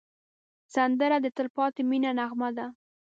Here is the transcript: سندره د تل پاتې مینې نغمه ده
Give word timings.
سندره 0.73 1.17
د 1.21 1.27
تل 1.35 1.47
پاتې 1.57 1.81
مینې 1.89 2.11
نغمه 2.19 2.49
ده 2.57 2.65